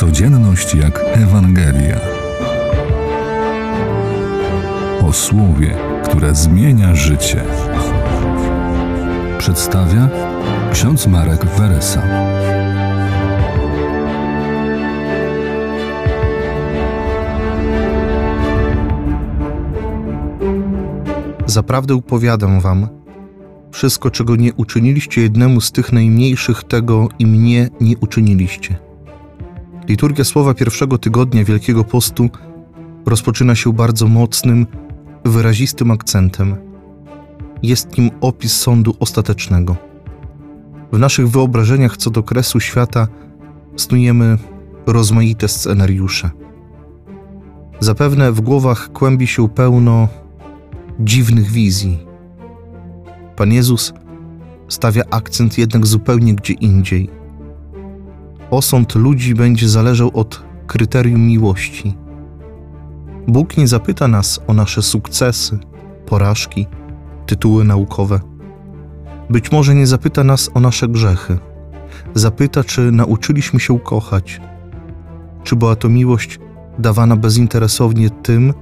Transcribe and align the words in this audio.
Codzienność 0.00 0.74
jak 0.74 1.00
Ewangelia. 1.12 2.00
O 5.02 5.12
słowie, 5.12 5.76
które 6.04 6.34
zmienia 6.34 6.94
życie. 6.94 7.44
Przedstawia 9.38 10.08
ksiądz 10.72 11.06
Marek 11.06 11.44
Weresa. 11.44 12.02
Zaprawdę 21.46 21.94
upowiadam 21.94 22.60
wam, 22.60 22.88
wszystko, 23.70 24.10
czego 24.10 24.36
nie 24.36 24.54
uczyniliście 24.54 25.22
jednemu 25.22 25.60
z 25.60 25.72
tych 25.72 25.92
najmniejszych, 25.92 26.64
tego 26.64 27.08
i 27.18 27.26
mnie 27.26 27.68
nie 27.80 27.98
uczyniliście. 27.98 28.89
Liturgia 29.90 30.24
słowa 30.24 30.54
pierwszego 30.54 30.98
tygodnia 30.98 31.44
Wielkiego 31.44 31.84
Postu 31.84 32.30
rozpoczyna 33.06 33.54
się 33.54 33.72
bardzo 33.72 34.06
mocnym, 34.06 34.66
wyrazistym 35.24 35.90
akcentem. 35.90 36.56
Jest 37.62 37.98
nim 37.98 38.10
opis 38.20 38.56
sądu 38.56 38.96
ostatecznego. 39.00 39.76
W 40.92 40.98
naszych 40.98 41.28
wyobrażeniach 41.28 41.96
co 41.96 42.10
do 42.10 42.22
kresu 42.22 42.60
świata 42.60 43.08
snujemy 43.76 44.38
rozmaite 44.86 45.48
scenariusze. 45.48 46.30
Zapewne 47.80 48.32
w 48.32 48.40
głowach 48.40 48.92
kłębi 48.92 49.26
się 49.26 49.48
pełno 49.48 50.08
dziwnych 51.00 51.50
wizji. 51.50 51.98
Pan 53.36 53.52
Jezus 53.52 53.92
stawia 54.68 55.02
akcent 55.10 55.58
jednak 55.58 55.86
zupełnie 55.86 56.34
gdzie 56.34 56.54
indziej. 56.54 57.19
Osąd 58.50 58.94
ludzi 58.94 59.34
będzie 59.34 59.68
zależał 59.68 60.10
od 60.14 60.42
kryterium 60.66 61.20
miłości. 61.20 61.96
Bóg 63.26 63.56
nie 63.56 63.68
zapyta 63.68 64.08
nas 64.08 64.40
o 64.46 64.52
nasze 64.54 64.82
sukcesy, 64.82 65.58
porażki, 66.06 66.66
tytuły 67.26 67.64
naukowe. 67.64 68.20
Być 69.30 69.52
może 69.52 69.74
nie 69.74 69.86
zapyta 69.86 70.24
nas 70.24 70.50
o 70.54 70.60
nasze 70.60 70.88
grzechy. 70.88 71.38
Zapyta, 72.14 72.64
czy 72.64 72.92
nauczyliśmy 72.92 73.60
się 73.60 73.78
kochać, 73.78 74.40
czy 75.44 75.56
była 75.56 75.76
to 75.76 75.88
miłość 75.88 76.38
dawana 76.78 77.16
bezinteresownie 77.16 78.10
tym, 78.10 78.54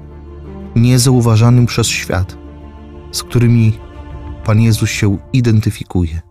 niezauważanym 0.77 1.67
przez 1.67 1.87
świat, 1.87 2.39
z 3.13 3.23
którymi 3.23 3.79
Pan 4.45 4.61
Jezus 4.61 4.91
się 4.91 5.19
identyfikuje. 5.33 6.28